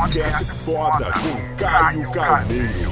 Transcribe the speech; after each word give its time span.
Podcast 0.00 0.44
foda 0.64 1.12
com 1.12 1.56
Caio 1.62 2.10
Carneiro. 2.10 2.90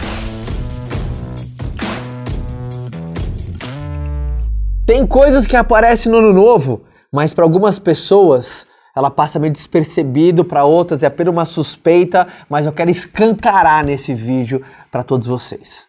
Tem 4.85 5.07
coisas 5.07 5.47
que 5.47 5.57
aparecem 5.57 6.13
no 6.13 6.19
ano 6.19 6.35
novo, 6.35 6.85
mas 7.11 7.33
para 7.33 7.45
algumas 7.45 7.79
pessoas 7.79 8.67
ela 8.95 9.11
passa 9.11 9.39
meio 9.39 9.55
despercebido, 9.55 10.45
para 10.45 10.65
outras 10.65 11.03
é 11.03 11.07
apenas 11.07 11.33
uma 11.33 11.47
suspeita, 11.47 12.29
mas 12.47 12.67
eu 12.67 12.73
quero 12.73 12.91
escancarar 12.91 13.87
nesse 13.87 14.13
vídeo 14.13 14.63
para 14.91 15.03
todos 15.03 15.27
vocês. 15.27 15.88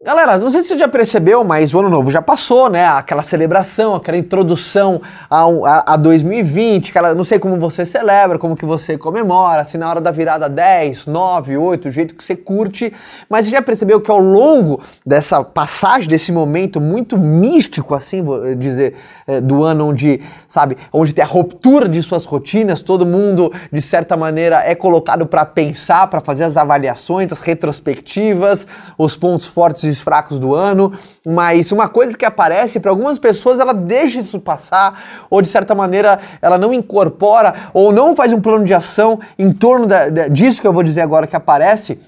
Galera, 0.00 0.38
não 0.38 0.48
sei 0.48 0.62
se 0.62 0.68
você 0.68 0.78
já 0.78 0.86
percebeu, 0.86 1.42
mas 1.42 1.74
o 1.74 1.80
ano 1.80 1.90
novo 1.90 2.08
já 2.08 2.22
passou, 2.22 2.70
né? 2.70 2.86
Aquela 2.86 3.20
celebração, 3.24 3.96
aquela 3.96 4.16
introdução 4.16 5.02
a, 5.28 5.42
a, 5.42 5.94
a 5.94 5.96
2020, 5.96 6.90
aquela, 6.90 7.16
não 7.16 7.24
sei 7.24 7.40
como 7.40 7.58
você 7.58 7.84
celebra, 7.84 8.38
como 8.38 8.56
que 8.56 8.64
você 8.64 8.96
comemora, 8.96 9.64
se 9.64 9.76
na 9.76 9.90
hora 9.90 10.00
da 10.00 10.12
virada 10.12 10.48
10, 10.48 11.08
9, 11.08 11.56
8, 11.56 11.88
o 11.88 11.90
jeito 11.90 12.14
que 12.14 12.22
você 12.22 12.36
curte, 12.36 12.92
mas 13.28 13.46
você 13.46 13.50
já 13.50 13.60
percebeu 13.60 14.00
que 14.00 14.08
ao 14.08 14.20
longo 14.20 14.80
dessa 15.04 15.42
passagem, 15.42 16.08
desse 16.08 16.30
momento 16.30 16.80
muito 16.80 17.18
místico, 17.18 17.92
assim, 17.92 18.22
vou 18.22 18.54
dizer, 18.54 18.94
é, 19.26 19.40
do 19.40 19.64
ano 19.64 19.88
onde, 19.88 20.20
sabe, 20.46 20.78
onde 20.92 21.12
tem 21.12 21.24
a 21.24 21.26
ruptura 21.26 21.88
de 21.88 22.00
suas 22.04 22.24
rotinas, 22.24 22.82
todo 22.82 23.04
mundo, 23.04 23.52
de 23.72 23.82
certa 23.82 24.16
maneira, 24.16 24.62
é 24.64 24.76
colocado 24.76 25.26
para 25.26 25.44
pensar, 25.44 26.06
para 26.06 26.20
fazer 26.20 26.44
as 26.44 26.56
avaliações, 26.56 27.32
as 27.32 27.40
retrospectivas, 27.40 28.64
os 28.96 29.16
pontos 29.16 29.44
fortes 29.44 29.87
e 29.96 30.00
fracos 30.00 30.38
do 30.38 30.54
ano, 30.54 30.92
mas 31.24 31.72
uma 31.72 31.88
coisa 31.88 32.16
que 32.16 32.24
aparece 32.24 32.80
para 32.80 32.90
algumas 32.90 33.18
pessoas, 33.18 33.60
ela 33.60 33.72
deixa 33.72 34.20
isso 34.20 34.38
passar, 34.40 35.26
ou 35.30 35.40
de 35.40 35.48
certa 35.48 35.74
maneira 35.74 36.20
ela 36.42 36.58
não 36.58 36.72
incorpora, 36.72 37.70
ou 37.72 37.92
não 37.92 38.14
faz 38.14 38.32
um 38.32 38.40
plano 38.40 38.64
de 38.64 38.74
ação 38.74 39.20
em 39.38 39.52
torno 39.52 39.86
da, 39.86 40.08
da, 40.08 40.28
disso 40.28 40.60
que 40.60 40.66
eu 40.66 40.72
vou 40.72 40.82
dizer 40.82 41.00
agora 41.00 41.26
que 41.26 41.36
aparece, 41.36 41.98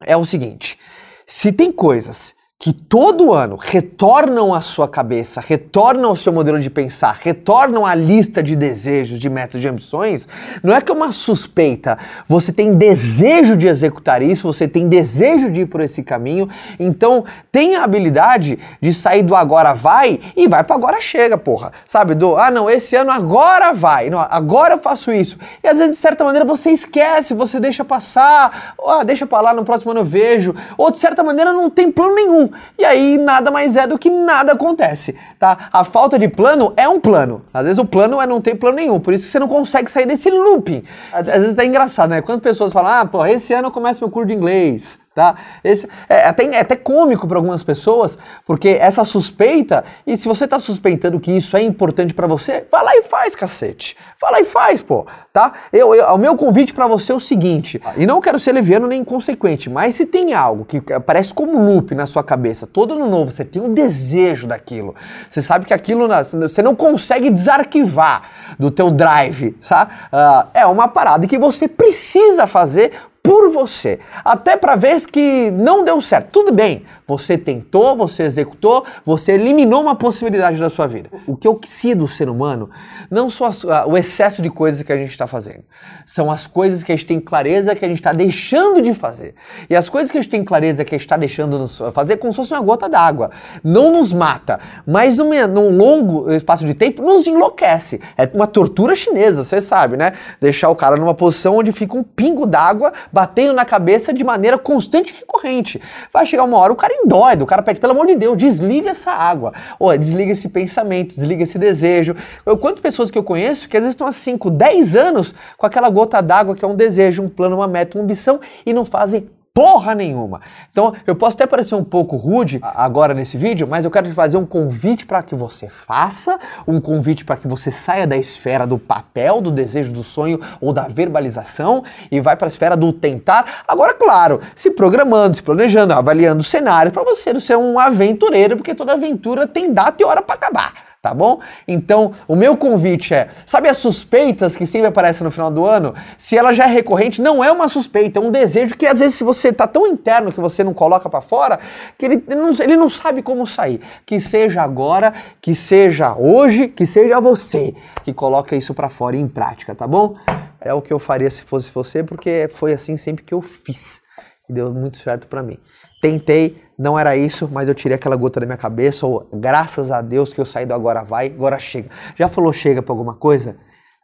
é 0.00 0.16
o 0.16 0.24
seguinte: 0.24 0.78
se 1.26 1.52
tem 1.52 1.70
coisas 1.70 2.37
que 2.60 2.72
todo 2.72 3.32
ano 3.32 3.54
retornam 3.54 4.52
à 4.52 4.60
sua 4.60 4.88
cabeça, 4.88 5.40
retornam 5.40 6.08
ao 6.08 6.16
seu 6.16 6.32
modelo 6.32 6.58
de 6.58 6.68
pensar, 6.68 7.16
retornam 7.20 7.86
à 7.86 7.94
lista 7.94 8.42
de 8.42 8.56
desejos, 8.56 9.20
de 9.20 9.30
metas, 9.30 9.60
de 9.60 9.68
ambições, 9.68 10.28
não 10.60 10.74
é 10.74 10.80
que 10.80 10.90
é 10.90 10.94
uma 10.94 11.12
suspeita. 11.12 11.96
Você 12.28 12.52
tem 12.52 12.74
desejo 12.74 13.56
de 13.56 13.68
executar 13.68 14.22
isso, 14.22 14.42
você 14.42 14.66
tem 14.66 14.88
desejo 14.88 15.52
de 15.52 15.60
ir 15.60 15.66
por 15.66 15.80
esse 15.80 16.02
caminho, 16.02 16.48
então 16.80 17.24
tenha 17.52 17.80
a 17.80 17.84
habilidade 17.84 18.58
de 18.82 18.92
sair 18.92 19.22
do 19.22 19.36
agora 19.36 19.72
vai 19.72 20.18
e 20.36 20.48
vai 20.48 20.64
para 20.64 20.74
agora 20.74 21.00
chega, 21.00 21.38
porra. 21.38 21.70
Sabe, 21.84 22.16
do 22.16 22.36
ah, 22.36 22.50
não, 22.50 22.68
esse 22.68 22.96
ano 22.96 23.12
agora 23.12 23.72
vai, 23.72 24.10
não, 24.10 24.18
agora 24.18 24.74
eu 24.74 24.78
faço 24.78 25.12
isso. 25.12 25.38
E 25.62 25.68
às 25.68 25.78
vezes, 25.78 25.94
de 25.94 26.02
certa 26.02 26.24
maneira, 26.24 26.44
você 26.44 26.72
esquece, 26.72 27.34
você 27.34 27.60
deixa 27.60 27.84
passar, 27.84 28.74
ah, 28.84 29.04
deixa 29.04 29.28
para 29.28 29.42
lá, 29.42 29.54
no 29.54 29.64
próximo 29.64 29.92
ano 29.92 30.00
eu 30.00 30.04
vejo, 30.04 30.56
ou 30.76 30.90
de 30.90 30.98
certa 30.98 31.22
maneira 31.22 31.52
não 31.52 31.70
tem 31.70 31.92
plano 31.92 32.16
nenhum. 32.16 32.47
E 32.78 32.84
aí 32.84 33.18
nada 33.18 33.50
mais 33.50 33.76
é 33.76 33.86
do 33.86 33.98
que 33.98 34.10
nada 34.10 34.52
acontece, 34.52 35.14
tá? 35.38 35.68
A 35.72 35.84
falta 35.84 36.18
de 36.18 36.28
plano 36.28 36.72
é 36.76 36.88
um 36.88 37.00
plano. 37.00 37.42
Às 37.52 37.64
vezes 37.64 37.78
o 37.78 37.84
plano 37.84 38.20
é 38.20 38.26
não 38.26 38.40
ter 38.40 38.54
plano 38.54 38.76
nenhum, 38.76 39.00
por 39.00 39.14
isso 39.14 39.28
você 39.28 39.38
não 39.38 39.48
consegue 39.48 39.90
sair 39.90 40.06
desse 40.06 40.30
looping. 40.30 40.82
Às 41.12 41.26
vezes 41.26 41.58
é 41.58 41.64
engraçado, 41.64 42.10
né? 42.10 42.22
Quando 42.22 42.36
as 42.36 42.42
pessoas 42.42 42.72
falam, 42.72 42.90
ah, 42.92 43.06
pô, 43.06 43.24
esse 43.26 43.52
ano 43.52 43.68
eu 43.68 43.72
começo 43.72 44.02
meu 44.02 44.10
curso 44.10 44.28
de 44.28 44.34
inglês. 44.34 44.98
Tá? 45.18 45.34
Esse, 45.64 45.88
é, 46.08 46.28
até, 46.28 46.44
é 46.44 46.60
até 46.60 46.76
cômico 46.76 47.26
para 47.26 47.38
algumas 47.38 47.64
pessoas, 47.64 48.16
porque 48.46 48.78
essa 48.80 49.04
suspeita, 49.04 49.84
e 50.06 50.16
se 50.16 50.28
você 50.28 50.44
está 50.44 50.60
suspeitando 50.60 51.18
que 51.18 51.32
isso 51.32 51.56
é 51.56 51.60
importante 51.60 52.14
para 52.14 52.28
você, 52.28 52.64
vai 52.70 52.84
lá 52.84 52.96
e 52.96 53.02
faz, 53.02 53.34
cacete. 53.34 53.96
Vai 54.22 54.30
lá 54.30 54.40
e 54.40 54.44
faz, 54.44 54.80
pô. 54.80 55.04
Tá? 55.32 55.54
Eu, 55.72 55.92
eu, 55.92 56.06
o 56.14 56.18
meu 56.18 56.36
convite 56.36 56.72
para 56.72 56.86
você 56.86 57.10
é 57.10 57.14
o 57.16 57.18
seguinte, 57.18 57.82
e 57.96 58.06
não 58.06 58.20
quero 58.20 58.38
ser 58.38 58.52
leviano 58.52 58.86
nem 58.86 59.00
inconsequente, 59.00 59.68
mas 59.68 59.96
se 59.96 60.06
tem 60.06 60.34
algo 60.34 60.64
que 60.64 60.80
aparece 60.92 61.34
como 61.34 61.64
loop 61.64 61.96
na 61.96 62.06
sua 62.06 62.22
cabeça, 62.22 62.64
todo 62.64 62.94
ano 62.94 63.10
novo, 63.10 63.32
você 63.32 63.44
tem 63.44 63.60
um 63.60 63.74
desejo 63.74 64.46
daquilo, 64.46 64.94
você 65.28 65.42
sabe 65.42 65.66
que 65.66 65.74
aquilo, 65.74 66.06
você 66.40 66.62
não 66.62 66.76
consegue 66.76 67.28
desarquivar 67.28 68.22
do 68.56 68.70
teu 68.70 68.88
drive, 68.88 69.50
tá? 69.68 70.08
Uh, 70.12 70.48
é 70.54 70.66
uma 70.66 70.86
parada 70.86 71.26
que 71.26 71.38
você 71.38 71.66
precisa 71.66 72.46
fazer 72.46 72.92
por 73.28 73.50
você. 73.50 73.98
Até 74.24 74.56
para 74.56 74.74
ver 74.74 74.98
que 75.06 75.50
não 75.50 75.84
deu 75.84 76.00
certo. 76.00 76.30
Tudo 76.32 76.50
bem, 76.50 76.82
você 77.06 77.36
tentou, 77.36 77.94
você 77.94 78.22
executou, 78.22 78.86
você 79.04 79.32
eliminou 79.32 79.82
uma 79.82 79.94
possibilidade 79.94 80.58
da 80.58 80.70
sua 80.70 80.86
vida. 80.86 81.10
O 81.26 81.36
que 81.36 81.68
sia 81.68 81.94
do 81.94 82.08
ser 82.08 82.30
humano 82.30 82.70
não 83.10 83.28
as, 83.28 83.64
o 83.64 83.96
excesso 83.96 84.40
de 84.40 84.48
coisas 84.48 84.82
que 84.82 84.92
a 84.92 84.96
gente 84.96 85.10
está 85.10 85.26
fazendo. 85.26 85.62
São 86.06 86.30
as 86.30 86.46
coisas 86.46 86.82
que 86.82 86.90
a 86.90 86.96
gente 86.96 87.06
tem 87.06 87.20
clareza 87.20 87.74
que 87.74 87.84
a 87.84 87.88
gente 87.88 87.98
está 87.98 88.12
deixando 88.12 88.80
de 88.80 88.94
fazer. 88.94 89.34
E 89.68 89.76
as 89.76 89.88
coisas 89.88 90.10
que 90.10 90.16
a 90.16 90.22
gente 90.22 90.30
tem 90.30 90.42
clareza 90.42 90.84
que 90.84 90.94
a 90.94 90.98
gente 90.98 91.04
está 91.06 91.16
deixando 91.16 91.66
de 91.66 91.92
fazer 91.92 92.16
como 92.16 92.32
se 92.32 92.36
fosse 92.36 92.54
uma 92.54 92.62
gota 92.62 92.88
d'água. 92.88 93.30
Não 93.62 93.92
nos 93.92 94.10
mata, 94.10 94.58
mas 94.86 95.18
num, 95.18 95.30
num 95.48 95.76
longo 95.76 96.30
espaço 96.32 96.66
de 96.66 96.72
tempo 96.72 97.02
nos 97.02 97.26
enlouquece. 97.26 98.00
É 98.16 98.28
uma 98.32 98.46
tortura 98.46 98.96
chinesa, 98.96 99.44
você 99.44 99.60
sabe, 99.60 99.98
né? 99.98 100.14
Deixar 100.40 100.70
o 100.70 100.76
cara 100.76 100.96
numa 100.96 101.14
posição 101.14 101.56
onde 101.56 101.72
fica 101.72 101.96
um 101.96 102.02
pingo 102.02 102.46
d'água 102.46 102.92
batendo 103.18 103.52
na 103.52 103.64
cabeça 103.64 104.12
de 104.12 104.22
maneira 104.22 104.56
constante 104.56 105.12
e 105.12 105.16
recorrente. 105.18 105.82
Vai 106.12 106.24
chegar 106.24 106.44
uma 106.44 106.56
hora, 106.56 106.72
o 106.72 106.76
cara 106.76 106.94
endóido, 106.94 107.42
o 107.42 107.46
cara 107.48 107.64
pede, 107.64 107.80
pelo 107.80 107.92
amor 107.92 108.06
de 108.06 108.14
Deus, 108.14 108.36
desliga 108.36 108.90
essa 108.90 109.10
água. 109.10 109.52
Ou 109.76 109.96
desliga 109.98 110.30
esse 110.30 110.48
pensamento, 110.48 111.16
desliga 111.16 111.42
esse 111.42 111.58
desejo. 111.58 112.14
Eu, 112.46 112.56
quantas 112.56 112.80
pessoas 112.80 113.10
que 113.10 113.18
eu 113.18 113.24
conheço 113.24 113.68
que 113.68 113.76
às 113.76 113.82
vezes 113.82 113.94
estão 113.94 114.06
há 114.06 114.12
5, 114.12 114.50
10 114.50 114.94
anos 114.94 115.34
com 115.56 115.66
aquela 115.66 115.90
gota 115.90 116.22
d'água 116.22 116.54
que 116.54 116.64
é 116.64 116.68
um 116.68 116.76
desejo, 116.76 117.20
um 117.20 117.28
plano, 117.28 117.56
uma 117.56 117.66
meta, 117.66 117.98
uma 117.98 118.04
ambição 118.04 118.38
e 118.64 118.72
não 118.72 118.84
fazem 118.84 119.28
porra 119.58 119.92
nenhuma. 119.92 120.40
Então, 120.70 120.94
eu 121.04 121.16
posso 121.16 121.34
até 121.34 121.44
parecer 121.44 121.74
um 121.74 121.82
pouco 121.82 122.14
rude 122.14 122.60
agora 122.62 123.12
nesse 123.12 123.36
vídeo, 123.36 123.66
mas 123.66 123.84
eu 123.84 123.90
quero 123.90 124.06
te 124.06 124.14
fazer 124.14 124.36
um 124.36 124.46
convite 124.46 125.04
para 125.04 125.20
que 125.20 125.34
você 125.34 125.68
faça, 125.68 126.38
um 126.64 126.80
convite 126.80 127.24
para 127.24 127.36
que 127.36 127.48
você 127.48 127.68
saia 127.68 128.06
da 128.06 128.16
esfera 128.16 128.64
do 128.64 128.78
papel, 128.78 129.40
do 129.40 129.50
desejo, 129.50 129.92
do 129.92 130.04
sonho 130.04 130.40
ou 130.60 130.72
da 130.72 130.82
verbalização 130.82 131.82
e 132.08 132.20
vai 132.20 132.36
para 132.36 132.46
a 132.46 132.50
esfera 132.50 132.76
do 132.76 132.92
tentar. 132.92 133.64
Agora, 133.66 133.94
claro, 133.94 134.40
se 134.54 134.70
programando, 134.70 135.34
se 135.34 135.42
planejando, 135.42 135.92
avaliando 135.92 136.40
o 136.40 136.44
cenário 136.44 136.92
para 136.92 137.02
você 137.02 137.32
não 137.32 137.40
ser 137.40 137.58
um 137.58 137.80
aventureiro, 137.80 138.56
porque 138.56 138.76
toda 138.76 138.92
aventura 138.92 139.44
tem 139.44 139.72
data 139.72 140.00
e 140.00 140.06
hora 140.06 140.22
para 140.22 140.36
acabar 140.36 140.87
tá 141.02 141.14
bom? 141.14 141.40
Então, 141.66 142.12
o 142.26 142.34
meu 142.34 142.56
convite 142.56 143.14
é, 143.14 143.28
sabe 143.46 143.68
as 143.68 143.76
suspeitas 143.76 144.56
que 144.56 144.66
sempre 144.66 144.88
aparecem 144.88 145.24
no 145.24 145.30
final 145.30 145.50
do 145.50 145.64
ano? 145.64 145.94
Se 146.16 146.36
ela 146.36 146.52
já 146.52 146.64
é 146.64 146.72
recorrente, 146.72 147.22
não 147.22 147.42
é 147.42 147.50
uma 147.52 147.68
suspeita, 147.68 148.18
é 148.18 148.22
um 148.22 148.30
desejo 148.30 148.76
que 148.76 148.86
às 148.86 149.00
vezes 149.00 149.16
se 149.16 149.24
você 149.24 149.52
tá 149.52 149.66
tão 149.66 149.86
interno 149.86 150.32
que 150.32 150.40
você 150.40 150.64
não 150.64 150.74
coloca 150.74 151.08
para 151.08 151.20
fora, 151.20 151.58
que 151.96 152.06
ele, 152.06 152.24
não, 152.28 152.50
ele 152.50 152.76
não 152.76 152.88
sabe 152.88 153.22
como 153.22 153.46
sair. 153.46 153.80
Que 154.04 154.18
seja 154.18 154.62
agora, 154.62 155.14
que 155.40 155.54
seja 155.54 156.14
hoje, 156.16 156.68
que 156.68 156.84
seja 156.84 157.20
você 157.20 157.74
que 158.04 158.12
coloca 158.12 158.56
isso 158.56 158.74
para 158.74 158.88
fora 158.88 159.16
em 159.16 159.28
prática, 159.28 159.74
tá 159.74 159.86
bom? 159.86 160.16
É 160.60 160.72
o 160.72 160.82
que 160.82 160.92
eu 160.92 160.98
faria 160.98 161.30
se 161.30 161.42
fosse 161.42 161.70
você, 161.70 162.02
porque 162.02 162.48
foi 162.54 162.72
assim 162.72 162.96
sempre 162.96 163.24
que 163.24 163.34
eu 163.34 163.40
fiz. 163.40 164.02
E 164.48 164.52
deu 164.52 164.72
muito 164.72 164.98
certo 164.98 165.26
para 165.26 165.42
mim. 165.42 165.58
Tentei, 166.00 166.62
não 166.78 166.96
era 166.96 167.16
isso, 167.16 167.48
mas 167.50 167.68
eu 167.68 167.74
tirei 167.74 167.96
aquela 167.96 168.14
gota 168.14 168.38
da 168.38 168.46
minha 168.46 168.56
cabeça, 168.56 169.04
ou 169.04 169.28
graças 169.32 169.90
a 169.90 170.00
Deus 170.00 170.32
que 170.32 170.40
eu 170.40 170.46
saí 170.46 170.64
do 170.64 170.72
agora 170.72 171.02
vai, 171.02 171.26
agora 171.26 171.58
chega. 171.58 171.90
Já 172.14 172.28
falou 172.28 172.52
chega 172.52 172.80
para 172.80 172.92
alguma 172.92 173.14
coisa? 173.14 173.56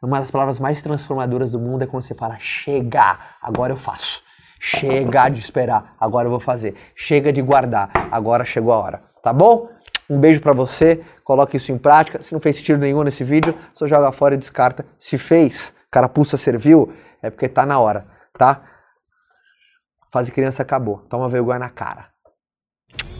Uma 0.03 0.19
das 0.19 0.29
palavras 0.29 0.59
mais 0.59 0.81
transformadoras 0.81 1.53
do 1.53 1.59
mundo 1.59 1.83
é 1.83 1.87
quando 1.87 2.03
você 2.03 2.13
fala 2.13 2.37
chega, 2.37 3.17
agora 3.41 3.71
eu 3.71 3.77
faço. 3.77 4.21
Chega 4.59 5.29
de 5.29 5.39
esperar, 5.39 5.95
agora 5.99 6.27
eu 6.27 6.31
vou 6.31 6.39
fazer. 6.39 6.75
Chega 6.95 7.31
de 7.31 7.41
guardar, 7.41 7.89
agora 8.11 8.43
chegou 8.43 8.73
a 8.73 8.77
hora. 8.77 9.03
Tá 9.23 9.31
bom? 9.31 9.69
Um 10.09 10.19
beijo 10.19 10.41
para 10.41 10.53
você, 10.53 11.01
coloque 11.23 11.55
isso 11.55 11.71
em 11.71 11.77
prática. 11.77 12.21
Se 12.21 12.33
não 12.33 12.41
fez 12.41 12.57
sentido 12.57 12.79
nenhum 12.79 13.03
nesse 13.03 13.23
vídeo, 13.23 13.55
só 13.73 13.87
joga 13.87 14.11
fora 14.11 14.35
e 14.35 14.37
descarta. 14.37 14.85
Se 14.99 15.17
fez, 15.17 15.73
carapuça 15.89 16.35
serviu, 16.35 16.93
é 17.21 17.29
porque 17.29 17.47
tá 17.47 17.65
na 17.65 17.79
hora, 17.79 18.05
tá? 18.33 18.61
Fase 20.11 20.31
criança 20.31 20.61
acabou. 20.61 20.99
Toma 21.09 21.29
vergonha 21.29 21.59
na 21.59 21.69
cara. 21.69 22.14